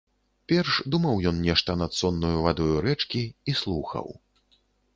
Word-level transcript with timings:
Перш 0.51 0.77
думаў 0.95 1.19
ён 1.31 1.37
нешта 1.49 1.75
над 1.83 1.91
соннаю 1.99 2.39
вадою 2.47 2.75
рэчкі 2.89 3.23
і 3.53 3.59
слухаў. 3.63 4.13